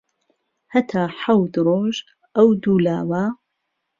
[0.73, 1.95] هەتا حەوت ڕۆژ
[2.35, 3.23] ئەو دوو لاوە